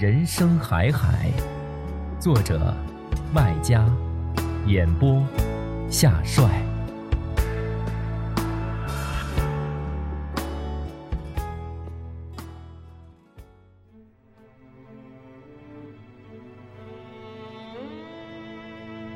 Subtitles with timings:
[0.00, 1.30] 人生海海，
[2.18, 2.74] 作者
[3.34, 3.86] 麦家，
[4.66, 5.22] 演播
[5.90, 6.48] 夏帅。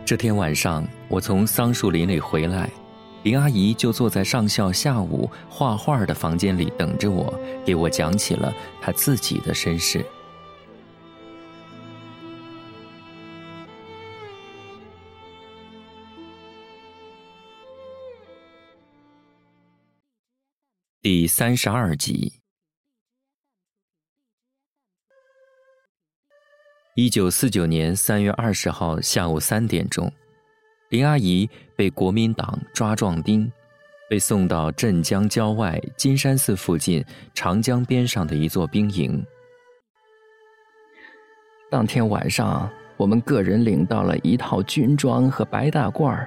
[0.05, 2.69] 这天晚上，我从桑树林里回来，
[3.23, 7.33] 林阿姨就坐在上校下午画画的房间里等着我，
[7.65, 10.05] 给我讲起了她自己的身世。
[21.05, 22.41] 第三十二集。
[26.95, 30.11] 一九四九年三月二十号下午三点钟，
[30.89, 31.47] 林阿姨
[31.77, 33.53] 被国民党抓壮丁，
[34.09, 39.23] 被送到镇江郊外金山寺附近长江边上的一座兵营。
[41.71, 46.27] 当天晚上，我们个人领到了一套军装和白大褂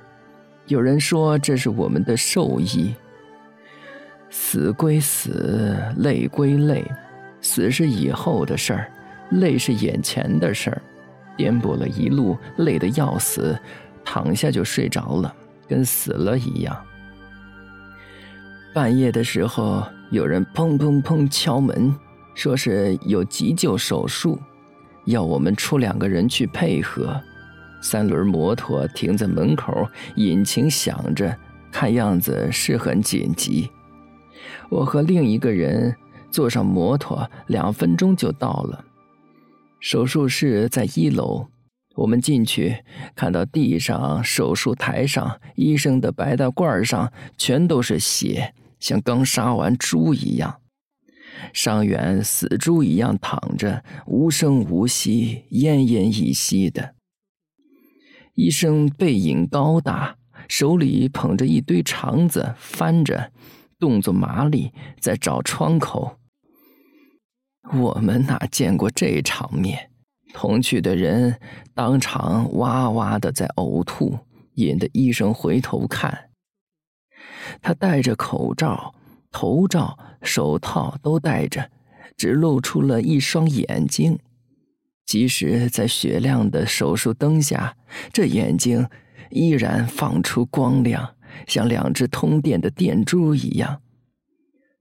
[0.67, 2.93] 有人说这是我们的寿衣。
[4.29, 6.83] 死归死，累归累，
[7.41, 8.91] 死是以后的事儿，
[9.31, 10.81] 累是眼前的事儿。
[11.35, 13.57] 颠簸了一路，累得要死，
[14.03, 15.33] 躺下就睡着了，
[15.67, 16.75] 跟死了一样。
[18.73, 21.95] 半夜的时候，有人砰砰砰敲门，
[22.33, 24.39] 说是有急救手术，
[25.05, 27.19] 要我们出两个人去配合。
[27.81, 31.35] 三轮摩托停在门口，引擎响着，
[31.71, 33.69] 看样子是很紧急。
[34.69, 35.95] 我和另一个人
[36.29, 38.85] 坐上摩托，两分钟就到了。
[39.79, 41.47] 手术室在一楼，
[41.95, 42.83] 我们进去
[43.15, 50.59] 看到地上、手术台上、医生的白大褂上全都是血，像刚杀完猪一样。
[51.53, 56.95] 伤员死猪一样躺着，无声无息、奄奄一息的。
[58.33, 63.31] 医生背影高大，手里捧着一堆肠子，翻着。
[63.79, 66.17] 动作麻利，在找窗口。
[67.73, 69.91] 我们哪见过这场面？
[70.33, 71.39] 同去的人
[71.73, 74.19] 当场哇哇的在呕吐，
[74.55, 76.29] 引得医生回头看。
[77.61, 78.93] 他戴着口罩、
[79.31, 81.71] 头罩、手套都戴着，
[82.15, 84.19] 只露出了一双眼睛。
[85.05, 87.77] 即使在雪亮的手术灯下，
[88.11, 88.87] 这眼睛
[89.29, 91.15] 依然放出光亮。
[91.47, 93.81] 像两只通电的电珠一样，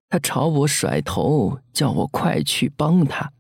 [0.09, 3.33] 他朝我甩头，叫我快去帮他。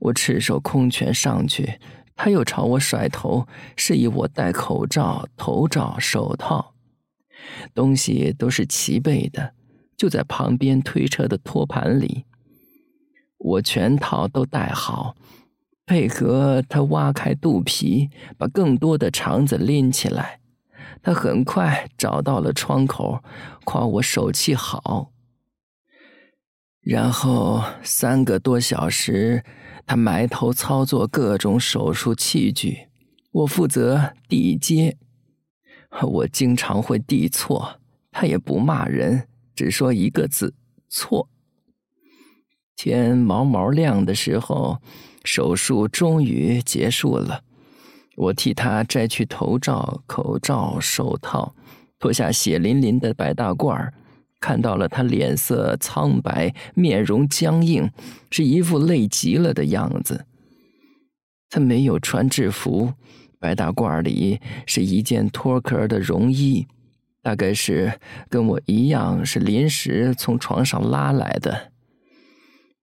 [0.00, 1.80] 我赤手空拳上去，
[2.14, 3.46] 他又朝我甩头，
[3.76, 6.74] 示意我戴口罩、头罩、手套，
[7.74, 9.54] 东西都是齐备的，
[9.96, 12.24] 就在旁边推车的托盘里。
[13.38, 15.16] 我全套都戴好，
[15.86, 20.40] 配合他挖开肚皮，把更多的肠子拎起来。
[21.02, 23.22] 他很快找到了窗口，
[23.64, 25.12] 夸我手气好。
[26.80, 29.44] 然后三个多小时，
[29.86, 32.88] 他埋头操作各种手术器具，
[33.30, 34.96] 我负责递接。
[36.02, 37.80] 我经常会递错，
[38.10, 40.54] 他也不骂人，只说一个字：
[40.88, 41.28] 错。
[42.76, 44.80] 天毛毛亮的时候，
[45.24, 47.42] 手术终于结束了。
[48.18, 51.54] 我替他摘去头罩、口罩、手套，
[52.00, 53.90] 脱下血淋淋的白大褂
[54.40, 57.90] 看到了他脸色苍白，面容僵硬，
[58.30, 60.26] 是一副累极了的样子。
[61.48, 62.92] 他没有穿制服，
[63.38, 66.66] 白大褂里是一件脱壳的绒衣，
[67.22, 71.72] 大概是跟我一样是临时从床上拉来的。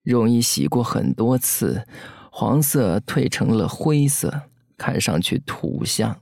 [0.01, 1.85] 容易洗过很多次，
[2.31, 4.43] 黄色褪成了灰色，
[4.77, 6.21] 看上去土香。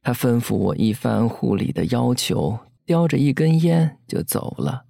[0.00, 4.84] 他吩咐我一番护理的要求，叼着一根烟就走了。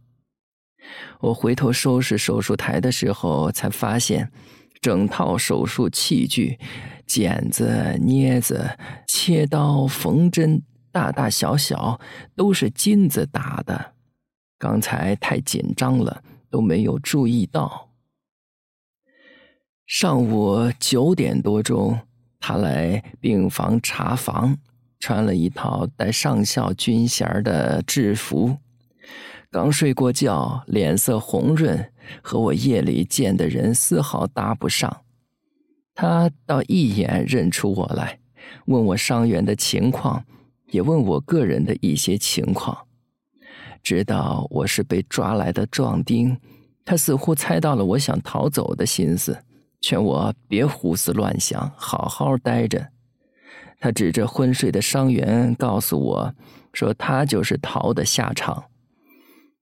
[1.21, 4.33] 我回头收拾手术台的时候，才发现，
[4.81, 6.59] 整套手术器具、
[7.07, 8.77] 剪子、镊子、
[9.07, 12.01] 切刀、缝针，大大小小
[12.35, 13.95] 都是金子打的。
[14.59, 17.91] 刚才太紧张了，都没有注意到。
[19.87, 22.01] 上午九点多钟，
[22.43, 24.59] 他来病房查房。
[25.01, 28.59] 穿了一套带上校军衔的制服，
[29.51, 31.91] 刚睡过觉，脸色红润，
[32.23, 35.03] 和我夜里见的人丝毫搭不上。
[35.93, 38.21] 他倒一眼认出我来，
[38.67, 40.25] 问我伤员的情况，
[40.71, 42.87] 也问我个人的一些情况。
[43.83, 46.39] 知道我是被抓来的壮丁，
[46.85, 49.43] 他似乎猜到了我想逃走的心思，
[49.83, 52.89] 劝我别胡思乱想，好好待着。
[53.81, 56.35] 他指着昏睡的伤员，告诉我，
[56.73, 58.65] 说他就是逃的下场。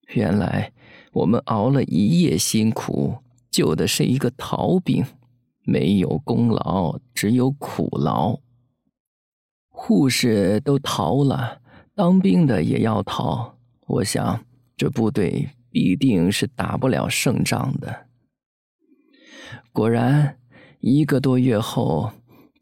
[0.08, 0.72] 原来
[1.12, 3.16] 我们熬了一夜辛苦，
[3.50, 5.02] 救的是一个逃兵，
[5.62, 8.38] 没有功劳，只有苦劳。
[9.70, 11.62] 护士都逃了，
[11.94, 13.56] 当兵的也要逃。
[13.86, 14.44] 我想，
[14.76, 18.09] 这部队必定是打不了胜仗的。
[19.72, 20.36] 果然，
[20.80, 22.12] 一个多月后。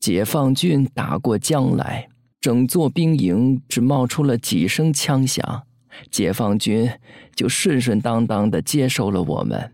[0.00, 2.08] 解放军打过江来，
[2.40, 5.64] 整座兵营只冒出了几声枪响，
[6.08, 6.88] 解放军
[7.34, 9.72] 就顺顺当当的接收了我们。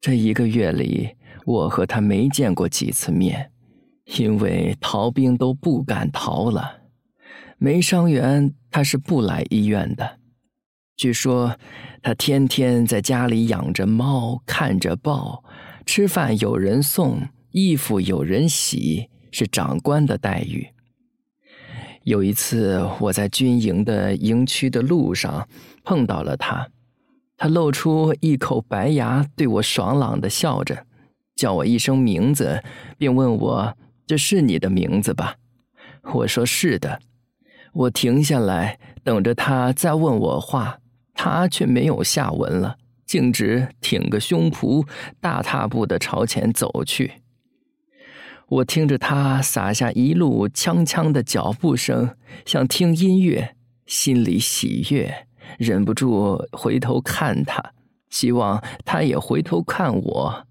[0.00, 1.10] 这一个月里，
[1.44, 3.52] 我和他没见过几次面，
[4.18, 6.80] 因为逃兵都不敢逃了。
[7.58, 10.18] 没伤员，他是不来医院的。
[10.96, 11.56] 据说
[12.02, 15.44] 他天天在家里养着猫，看着报，
[15.86, 17.22] 吃饭有人送。
[17.52, 20.68] 衣服有人洗，是长官的待遇。
[22.02, 25.48] 有一次，我在军营的营区的路上
[25.82, 26.68] 碰到了他，
[27.38, 30.84] 他露出一口白牙，对我爽朗的笑着，
[31.34, 32.62] 叫我一声名字，
[32.98, 33.74] 并问我
[34.06, 35.36] ：“这是你的名字吧？”
[36.12, 37.00] 我说：“是的。”
[37.72, 40.78] 我停下来等着他再问我话，
[41.14, 44.86] 他却没有下文了，径直挺个胸脯，
[45.20, 47.22] 大踏步的朝前走去。
[48.48, 53.56] 我听着他撒下一路锵锵的脚步声，像听音乐，
[53.86, 55.26] 心里喜悦，
[55.58, 57.72] 忍不住回头看他，
[58.10, 60.46] 希望他也回头看我。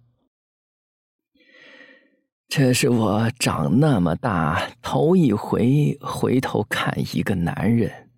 [2.48, 8.10] 这是我长那么大头一回回头看一个男人。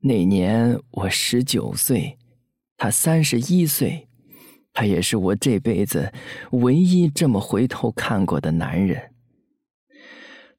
[0.00, 2.16] 那年我十九岁，
[2.76, 4.08] 他三十一岁。
[4.76, 6.12] 他也是我这辈子
[6.50, 9.12] 唯一这么回头看过的男人。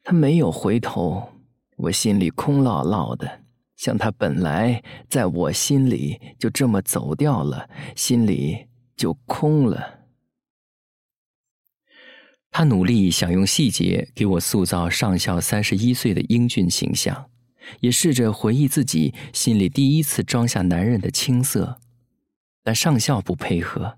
[0.02, 1.34] 他没有回头，
[1.76, 3.42] 我心里空落落的，
[3.76, 10.06] 像他本来在我心里就这么走掉了，心里就空了。
[12.50, 17.30] 他努力想用细节给我塑造上校三十一岁的英俊形象，
[17.82, 21.82] 也试着回忆自己心里第一次装下男人的青涩，
[22.66, 23.98] 但上校不配合。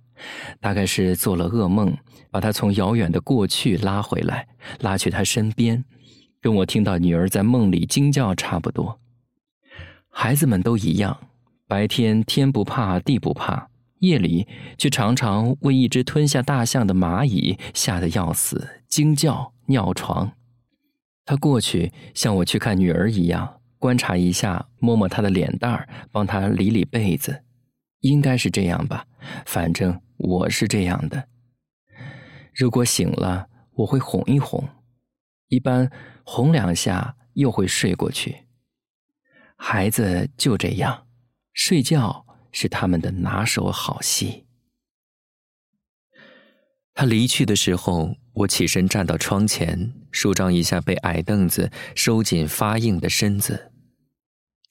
[0.60, 1.96] 大概是做了噩梦，
[2.32, 4.48] 把他从遥远的过去拉回来，
[4.82, 5.86] 拉去他身边，
[6.42, 9.00] 跟我听到女儿在梦里惊叫差不多。
[10.10, 11.18] 孩子们都一样，
[11.68, 13.70] 白天天不怕地不怕，
[14.00, 20.32] 夜里却常常为一只吞下大象的蚂蚁吓得要死，惊叫尿床。
[21.26, 27.44] 他过去像我去看女儿一样，观察一下，摸摸她的脸蛋儿，帮她理理被子，
[28.00, 29.06] 应该是这样吧，
[29.46, 30.02] 反正。
[30.20, 31.28] 我是这样的，
[32.56, 34.68] 如果醒了，我会哄一哄，
[35.48, 35.92] 一般
[36.24, 38.48] 哄两下又会睡过去。
[39.58, 41.06] 孩子就这样，
[41.54, 44.48] 睡觉是他们的拿手好戏。
[46.96, 53.72] 他离去的时候，我起身站到窗前，舒张一下被矮凳子收紧发硬的身子。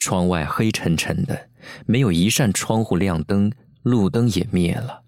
[0.07, 1.49] 窗外黑沉沉的，
[1.85, 3.51] 没有一扇窗户亮灯，
[3.83, 5.03] 路灯也灭了。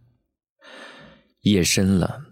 [1.43, 2.23] 夜深了，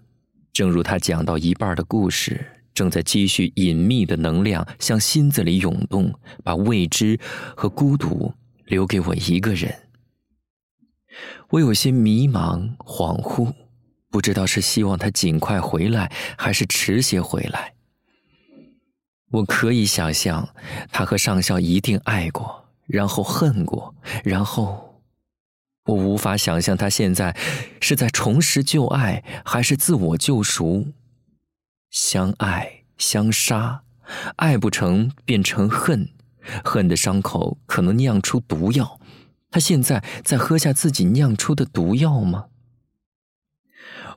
[0.52, 2.44] 正如他讲到一半的故事，
[2.74, 7.20] 正在积蓄隐秘的能量向心子里涌动，把未知
[7.56, 9.72] 和孤独留给我一个人。
[11.50, 13.54] 我有些迷茫恍惚，
[14.10, 17.75] 不知道是希望他尽快回来，还是迟些回来。
[19.36, 20.48] 我可以想象，
[20.90, 25.02] 他和上校一定爱过，然后恨过，然后
[25.84, 27.36] 我无法想象他现在
[27.80, 30.92] 是在重拾旧爱，还是自我救赎。
[31.90, 33.82] 相爱相杀，
[34.36, 36.08] 爱不成变成恨，
[36.64, 38.98] 恨的伤口可能酿出毒药。
[39.50, 42.46] 他现在在喝下自己酿出的毒药吗？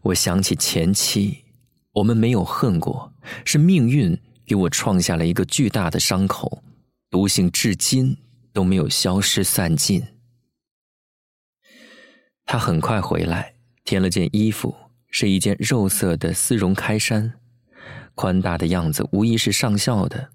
[0.03, 1.43] 我想起前妻，
[1.91, 6.63] 我们没有恨过，是命运给我创下了一个巨大的伤口，
[7.11, 8.17] 毒性至今
[8.51, 10.03] 都没有消失散尽。
[12.45, 13.53] 他很快回来，
[13.85, 14.75] 添了件衣服，
[15.11, 17.31] 是一件肉色的丝绒开衫，
[18.15, 20.31] 宽大的样子无疑是上校的。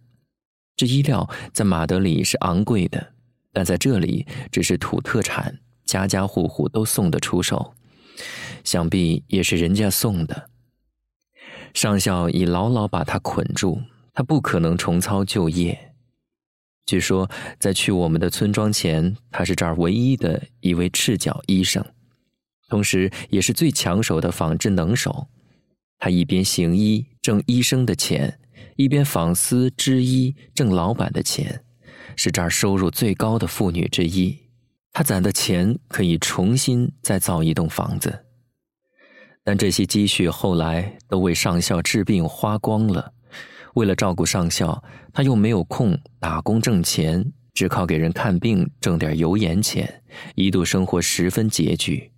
[0.76, 3.14] 这衣料在马德里是昂贵的，
[3.52, 7.75] 但在这里只是土特产，家家户户都送得出手，
[8.62, 10.50] 想必也是人家送的。
[11.75, 13.83] 上校已牢牢把他捆住，
[14.14, 15.92] 他不可能重操旧业。
[16.87, 17.28] 据说
[17.59, 21.85] 在去我们的村庄前，他是这儿唯一的一位赤脚医生。
[22.68, 25.28] 同时，也是最抢手的纺织能手。
[25.99, 28.38] 他一边行医挣医生的钱，
[28.76, 31.64] 一边纺丝织衣挣老板的钱，
[32.16, 34.38] 是这儿收入最高的妇女之一。
[34.92, 38.26] 他攒的钱可以重新再造一栋房子，
[39.42, 43.13] 但这些积蓄后来都为上校治病花光了。
[43.75, 50.02] 为了照顾上校，他又没有空打工挣钱，只靠给人看病挣点油盐钱，
[50.35, 52.11] 一度生活十分拮据。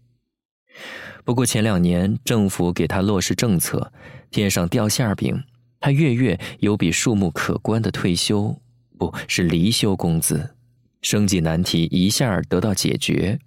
[1.25, 3.93] 不过前两年政府给他落实政策，
[4.31, 5.43] 天上掉馅饼，
[5.81, 8.61] 他月月有笔数目可观的退休，
[8.99, 10.55] 不是离休工资，
[11.03, 13.39] 生计难题一下得到解决，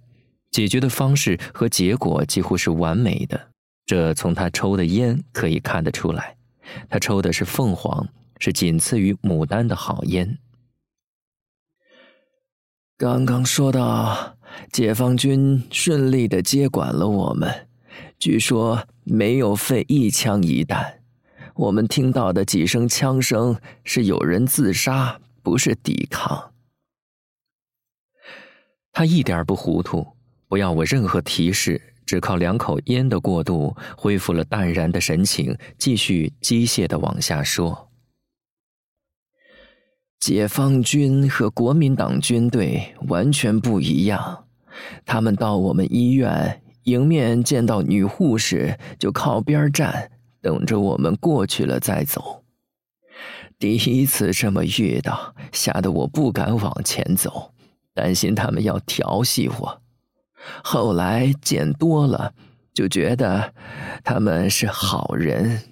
[0.50, 3.48] 解决的方式和结果几乎是完美的，
[3.86, 6.36] 这从他抽的烟可以看得出来，
[6.88, 8.08] 他抽的是凤凰，
[8.38, 10.38] 是仅次于牡丹的好烟。
[12.96, 14.36] 刚刚说到。
[14.72, 17.68] 解放军顺利的接管了我们，
[18.18, 21.04] 据说没有费一枪一弹。
[21.54, 26.52] 我们听到的几声枪声是有人自杀，不是抵抗。
[28.90, 30.04] 他一点不糊涂，
[30.48, 37.88] 不要我任何提示，只靠两口烟的过渡，恢复了淡然的神情，继续机械的往下说：
[40.18, 44.46] 解放军和国民党军队完全不一样。
[45.06, 50.10] 他们到我们医院迎面见到女护士，就靠边站，
[50.42, 52.42] 等着我们过去了再走。
[53.56, 57.54] 第一次这么遇到，吓得我不敢往前走，
[57.94, 59.79] 担心他们要调戏我。
[60.62, 62.32] 后来见多了，
[62.72, 63.52] 就觉得
[64.02, 65.62] 他们是好人。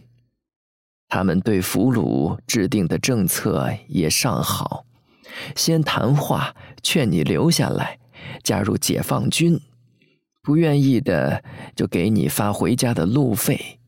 [1.08, 4.84] 他们对俘虏制定的政策也尚好，
[5.56, 7.98] 先谈话劝你留下来。
[8.42, 9.58] 加入解放军，
[10.42, 11.42] 不愿意的
[11.74, 13.78] 就给你发回家的路费。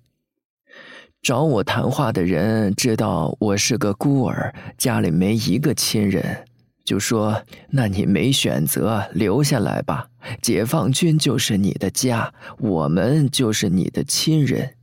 [1.20, 6.46] 找我谈话的人知道我是个孤儿，家里没一个亲人，
[6.90, 10.08] 就说：“那你没选择，留下来吧。
[10.42, 14.74] 解放军就是你的家，我们就是你的亲人。”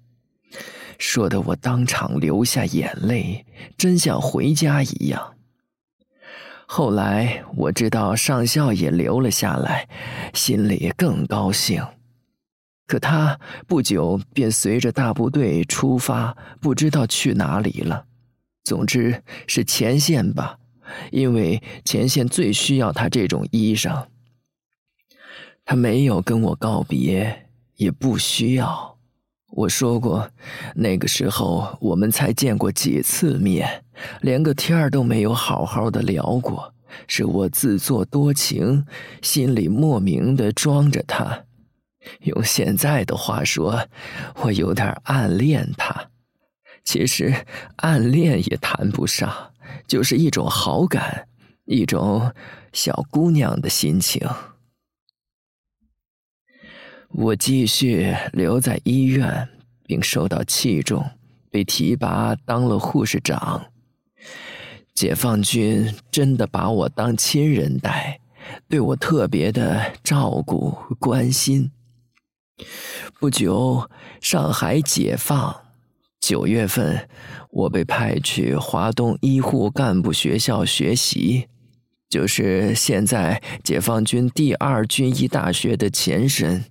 [0.98, 3.46] 说的我当场流下眼泪，
[3.78, 5.34] 真像回家一样。
[6.66, 9.90] 后来我知道上校也留了下来，
[10.34, 11.86] 心里更高兴。
[12.86, 13.38] 可他
[13.68, 18.06] 不久便随着大部队出发，不知道去哪里了。
[18.64, 20.58] 总之是前线吧，
[21.12, 24.06] 因为前线最需要他这种衣裳。
[25.66, 28.98] 他没有跟我告别，也不需要。
[29.50, 30.30] 我说过，
[30.76, 33.84] 那个时候我们才见过几次面，
[34.22, 36.74] 连个天儿都没有好好的聊过。
[37.08, 38.86] 是我自作多情，
[39.22, 41.44] 心里莫名的装着他。
[42.22, 43.88] 用现在的话说，
[44.42, 46.10] 我有点暗恋他。
[46.84, 47.34] 其实
[47.78, 49.52] 暗恋也谈不上，
[49.86, 51.28] 就是一种好感，
[51.66, 52.34] 一种
[52.74, 54.28] 小姑娘的心情。
[57.10, 59.48] 我继续留在医院，
[59.86, 61.10] 并受到器重，
[61.50, 63.68] 被提拔当了护士长。
[64.94, 68.20] 解放军真的把我当亲人待，
[68.68, 71.72] 对我特别的照顾关心。
[73.20, 75.67] 不久，上海解放，
[76.20, 77.08] 九月份，
[77.52, 81.48] 我被派去华东医护干部学校学习。
[82.10, 86.64] 就是现在解放军第二军医大学的前身。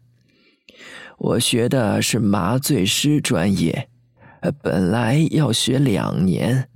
[1.19, 3.89] 我学的是麻醉师专业，
[4.63, 6.69] 本来要学两年，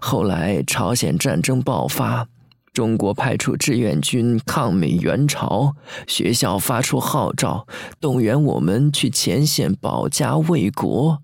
[0.00, 2.26] 后来朝鲜战争爆发，
[2.72, 5.74] 中国派出志愿军抗美援朝，
[6.06, 7.66] 学校发出号召，
[8.00, 11.22] 动员我们去前线保家卫国。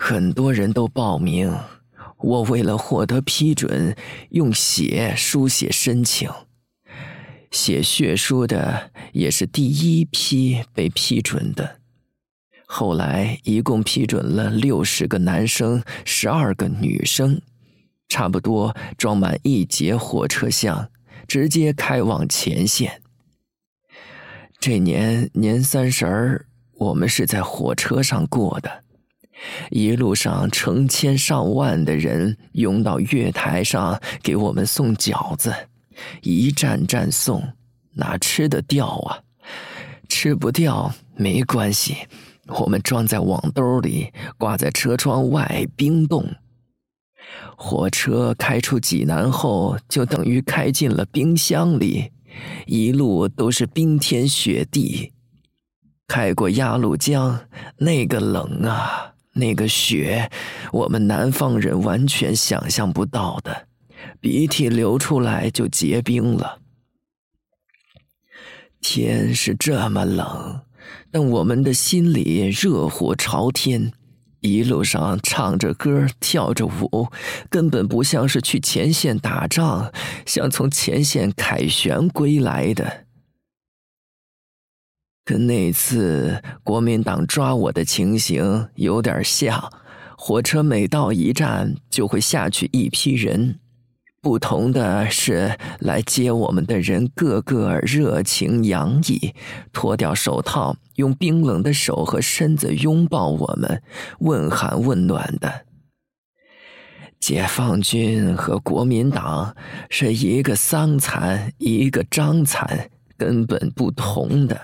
[0.00, 1.52] 很多人都报名，
[2.18, 3.96] 我为了获得批准，
[4.30, 6.30] 用血书写申请。
[7.50, 11.80] 写血书的也是第一批被批准的。
[12.64, 17.42] 后来一共批准了六十个男生，十二个女生。
[18.08, 20.90] 差不多装满一节火车厢，
[21.26, 23.02] 直接开往前线。
[24.60, 28.84] 这年年三十儿，我们是在火车上过的，
[29.70, 35.54] 一路上成千上万的人涌到月台上给我们送饺子，
[36.22, 37.42] 一站站送，
[37.94, 39.20] 哪吃得掉啊？
[40.08, 41.96] 吃不掉没关系，
[42.46, 46.26] 我们装在网兜里，挂在车窗外冰冻。
[47.56, 52.10] 火车开出济南后，就等于开进了冰箱里，
[52.66, 55.12] 一路都是冰天雪地。
[56.06, 57.38] 开过鸭绿江，
[57.76, 60.30] 那个冷啊，那个雪，
[60.72, 63.68] 我们南方人完全想象不到的，
[64.20, 66.58] 鼻涕流出来就结冰了。
[68.80, 70.60] 天是这么冷，
[71.10, 73.92] 但我们的心里热火朝天。
[74.40, 77.08] 一路上唱着歌，跳着舞，
[77.50, 79.92] 根本不像是去前线打仗，
[80.26, 83.07] 像从前线凯旋归来的。
[85.28, 89.70] 跟那次国民党抓我的情形有点像，
[90.16, 93.58] 火车每到一站就会下去一批人。
[94.22, 99.34] 不同的是，来接我们的人个个热情洋溢，
[99.70, 103.82] 脱掉手套，用冰冷的手和身子拥抱我们，
[104.20, 105.66] 问寒问暖的。
[107.20, 109.54] 解放军和国民党
[109.90, 114.58] 是一个桑蚕，一个张蚕，根本不同的。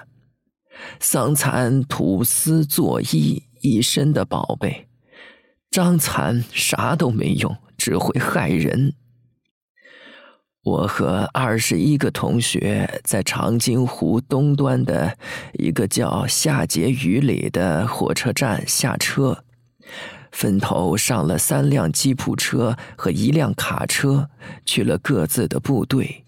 [1.01, 4.87] 桑蚕吐丝作衣，一身的宝贝；
[5.71, 8.95] 张蚕啥都没用，只会害人。
[10.63, 15.19] 我和二十一个同学在长津湖东端的
[15.53, 19.45] 一个叫夏碣隅里的火车站下车，
[20.33, 24.31] 分头上了三辆吉普车和一辆卡车，
[24.65, 26.25] 去了各自的部队。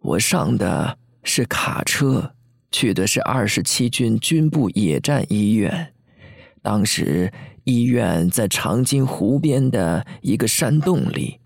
[0.00, 2.34] 我上的是卡车，
[2.72, 5.92] 去的是二十七军军部野战医院。
[6.62, 7.32] 当时
[7.64, 11.38] 医院在长津湖边的一个山洞里。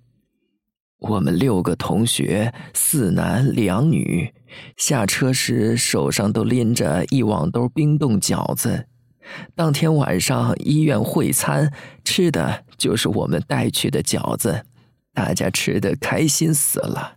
[0.98, 4.32] 我们六个同学，四男两女，
[4.78, 8.86] 下车时手上都拎着一网兜冰冻饺子。
[9.54, 11.70] 当天晚上医院会餐，
[12.02, 14.64] 吃的就是我们带去的饺子，
[15.12, 17.16] 大家吃的开心死了。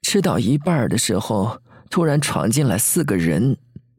[0.00, 1.58] 吃到一半的时候，
[1.94, 3.56] 突然闯进来四个人，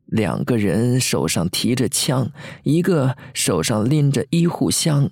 [0.08, 2.30] 两个人手上提着枪，
[2.64, 5.10] 一个手上拎着医护箱。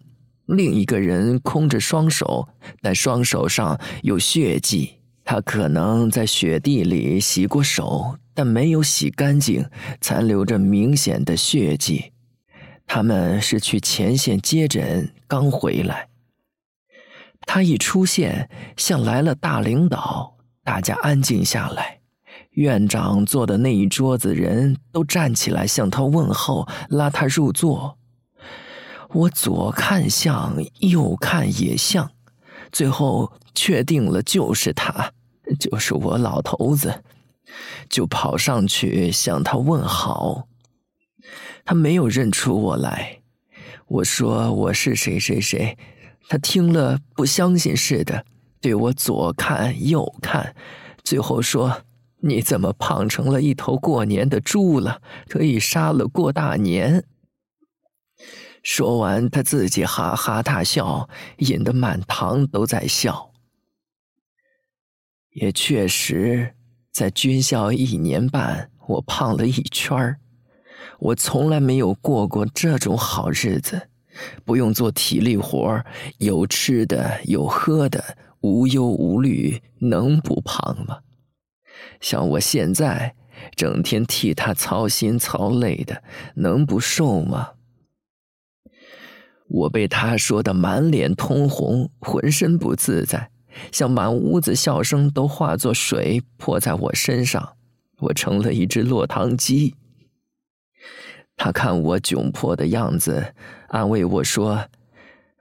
[0.48, 2.50] 另一个人空着双手，
[2.82, 4.96] 但双手上有血迹。
[5.24, 9.66] 他可能在雪地里洗过手，但没有洗干净，
[10.02, 12.12] 残留着明显的血迹。
[12.86, 16.10] 他们是去前线接诊，刚回来。
[17.48, 22.03] 他一出现，像来了大领导，大家安静下来。
[22.54, 27.98] 院长坐的那一桌子人都站起来向他问候，拉他入座。
[29.10, 32.12] 我左看像，右看也像，
[32.72, 35.12] 最后确定了就是他，
[35.60, 37.04] 就是我老头子，
[37.90, 40.48] 就跑上去向他问好。
[41.66, 43.20] 他没有认出我来，
[43.88, 45.78] 我说我是谁谁谁，
[46.28, 48.26] 他听了不相信似的，
[48.60, 50.56] 对我左看右看，
[51.04, 51.84] 最后说
[52.26, 55.02] ：“你怎么胖成了一头过年的猪了？
[55.28, 57.06] 可以杀了过大年。”
[58.64, 61.10] 说完，他自己哈哈大笑，
[61.40, 63.32] 引得满堂都在笑。
[65.32, 66.56] 也确实，
[66.92, 70.20] 在军校一年半，我胖了一圈儿。
[71.00, 73.90] 我从来没有过过这种好日子，
[74.46, 75.84] 不用做体力活
[76.20, 81.00] 有吃的，有喝的，无忧无虑，能不胖吗？
[82.00, 83.16] 像我现在，
[83.56, 86.04] 整天替他操心操累的，
[86.36, 87.52] 能不瘦吗？
[89.50, 93.30] 我被他说的满脸通红，浑身不自在，
[93.72, 97.56] 像满屋子笑声都化作水泼在我身上，
[98.00, 99.76] 我成了一只落汤鸡。
[101.36, 103.34] 他看我窘迫的样子，
[103.68, 104.66] 安慰我说：“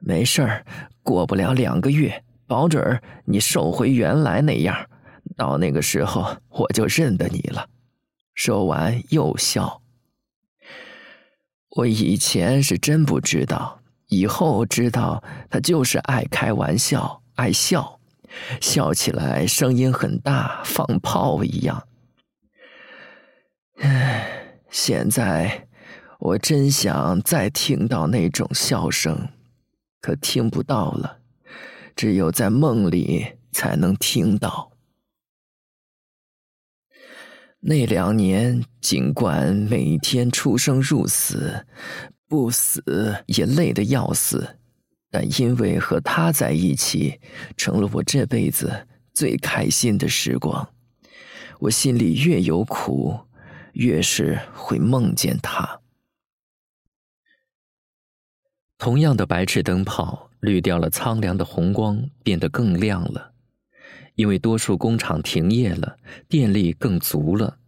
[0.00, 0.64] 没事儿，
[1.02, 4.88] 过不了两个月，保准儿你瘦回原来那样，
[5.36, 7.68] 到那个时候我就认得你了。
[8.34, 9.82] 说完又笑。
[11.76, 17.98] 我以前是真不知道，以后知道他就是爱开玩笑，爱笑，
[18.60, 21.86] 笑起来声音很大，放炮一样。
[23.78, 25.66] 唉，现在
[26.18, 29.28] 我真想再听到那种笑声，
[30.00, 31.18] 可听不到了，
[31.96, 34.71] 只有在梦里才能听到。
[37.64, 41.64] 那两年，尽管每天出生入死，
[42.27, 44.59] 不死也累得要死，
[45.12, 47.20] 但因为和他在一起，
[47.57, 50.68] 成了我这辈子最开心的时光。
[51.61, 53.16] 我心里越有苦，
[53.75, 55.81] 越是会梦见他。
[58.77, 63.31] 同样的白炽灯泡，滤掉了苍凉的红光，变得更亮了。
[64.14, 65.98] 因为多数工厂停业了，
[66.29, 67.59] 电力更足了，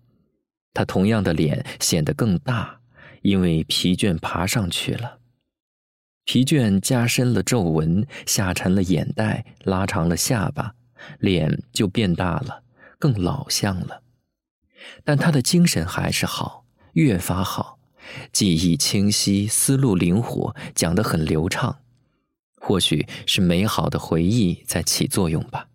[0.72, 2.80] 他同样的脸显得更大，
[3.22, 5.18] 因为疲倦爬上去了。
[6.24, 10.74] 疲倦加深了皱纹，下沉了眼袋，拉长了下巴，
[11.18, 12.62] 脸就变大了，
[12.98, 14.02] 更老相了。
[15.04, 17.78] 但他的精神还是好，越发好，
[18.32, 21.78] 记忆清晰，思路灵活，讲得很流畅。
[22.56, 25.68] 或许是美好的回忆在起作用吧。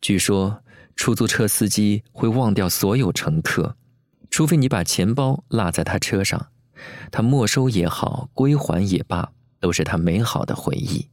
[0.00, 0.62] 据说，
[0.96, 3.76] 出租车司机会忘掉所有乘客，
[4.30, 6.48] 除非你把钱包落在他车上，
[7.10, 11.08] 他没收也好，归还也罢，都是他美好的回忆。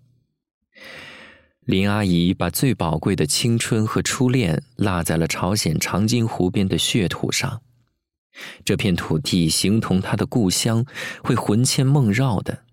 [1.65, 7.61] 林阿姨把最宝贵的青春和初恋落在了朝鲜长津湖边的血土上，
[8.63, 10.85] 这片土地形同她的故乡，
[11.21, 12.63] 会魂牵梦绕的，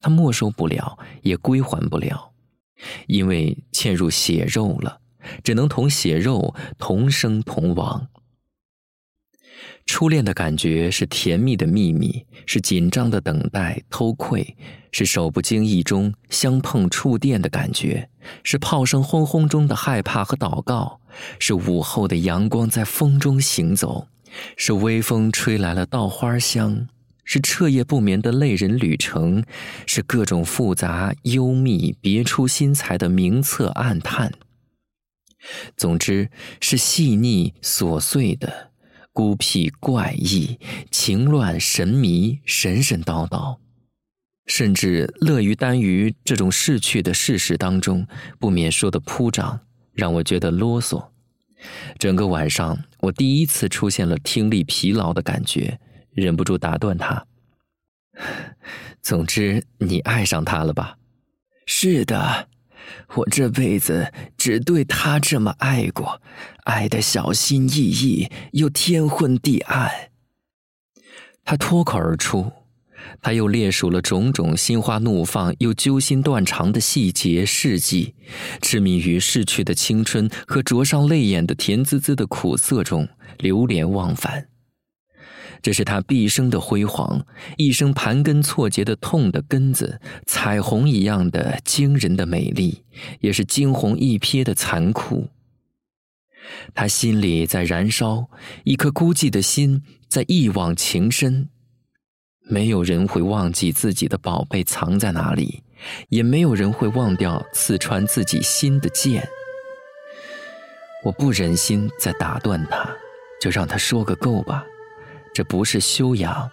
[0.00, 2.32] 她没收不了，也归还不了，
[3.06, 5.01] 因为嵌入血肉了。
[5.42, 8.08] 只能同血肉同生同亡。
[9.84, 14.56] 初恋的感觉是甜蜜的秘密，是紧张的等待、偷窥，
[14.92, 18.08] 是手不经意中相碰触电的感觉，
[18.44, 21.00] 是炮声轰轰中的害怕和祷告，
[21.38, 24.06] 是午后的阳光在风中行走，
[24.56, 26.86] 是微风吹来了稻花香，
[27.24, 29.44] 是彻夜不眠的泪人旅程，
[29.86, 34.32] 是各种复杂、幽密、别出心裁的明测暗探。
[35.76, 38.70] 总之是细腻琐碎的，
[39.12, 40.58] 孤僻怪异，
[40.90, 43.58] 情乱神迷，神神叨叨，
[44.46, 48.06] 甚至乐于耽于这种逝去的事实当中，
[48.38, 49.60] 不免说的铺张，
[49.92, 51.08] 让我觉得啰嗦。
[51.98, 55.78] 整个晚上，我第一次出现了听力疲劳的感觉，
[56.12, 57.26] 忍不住打断他。
[59.02, 60.96] 总之，你爱上他了吧？
[61.66, 62.48] 是的。
[63.14, 66.20] 我这辈子只对他这么爱过，
[66.64, 69.90] 爱的小心翼翼又天昏地暗。
[71.44, 72.52] 他脱口而出，
[73.20, 78.14] 他又列数了种种心花怒放又揪心断肠的细节事迹，
[78.60, 84.51] 痴迷于逝去的青春和灼伤泪眼的甜滋滋的苦涩中，流连忘返。
[85.62, 87.24] 这是他毕生的辉煌，
[87.56, 92.82] 一生盘根错节的痛的根子，彩虹一样的惊人的美丽，
[93.20, 95.28] 也是惊鸿一瞥的残酷。
[96.74, 98.28] 他心里在燃烧，
[98.64, 101.48] 一颗孤寂的心在一往情深。
[102.44, 105.62] 没有人会忘记自己的宝贝藏在哪里，
[106.08, 109.26] 也没有人会忘掉刺穿自己心的剑。
[111.04, 112.90] 我不忍心再打断他，
[113.40, 114.66] 就让他说个够吧。
[115.34, 116.50] 这不是修养，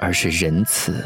[0.00, 1.04] 而是仁慈。